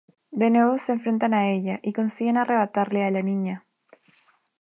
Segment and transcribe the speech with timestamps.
[0.31, 3.67] De nuevo se enfrentan a ella y consiguen arrebatarle a la niña.